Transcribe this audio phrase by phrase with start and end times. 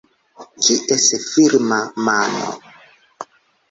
[0.61, 2.47] Kies firma mano?